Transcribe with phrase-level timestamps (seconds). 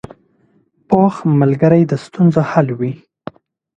[0.87, 2.93] پوخ ملګری د ستونزو حل وي